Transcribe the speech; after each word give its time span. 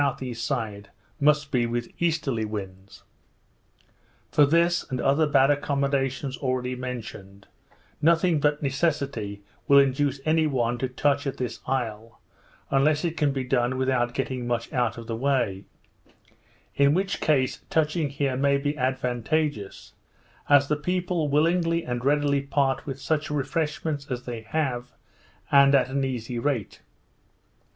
E. 0.19 0.33
side 0.33 0.89
must 1.19 1.51
be 1.51 1.67
with 1.67 1.91
easterly 2.01 2.43
winds. 2.43 3.03
For 4.31 4.47
this, 4.47 4.83
and 4.89 4.99
other 4.99 5.27
bad 5.27 5.51
accommodations 5.51 6.37
already 6.37 6.75
mentioned, 6.75 7.45
nothing 8.01 8.39
but 8.39 8.63
necessity 8.63 9.43
will 9.67 9.77
induce 9.77 10.19
any 10.25 10.47
one 10.47 10.79
to 10.79 10.87
touch 10.89 11.27
at 11.27 11.37
this 11.37 11.59
isle, 11.67 12.19
unless 12.71 13.05
it 13.05 13.15
can 13.15 13.31
be 13.31 13.43
done 13.43 13.77
without 13.77 14.15
going 14.15 14.47
much 14.47 14.73
out 14.73 14.97
of 14.97 15.05
the 15.05 15.15
way; 15.15 15.65
in 16.73 16.95
which 16.95 17.21
case, 17.21 17.59
touching 17.69 18.09
here 18.09 18.35
may 18.35 18.57
be 18.57 18.75
advantageous, 18.79 19.93
as 20.49 20.67
the 20.67 20.75
people 20.77 21.27
willingly 21.29 21.83
and 21.85 22.03
readily 22.03 22.41
part 22.41 22.87
with 22.87 22.99
such 22.99 23.29
refreshments 23.29 24.09
as 24.09 24.23
they 24.25 24.41
have, 24.41 24.93
and 25.51 25.75
at 25.75 25.89
an 25.89 26.03
easy 26.03 26.39
rate. 26.39 26.81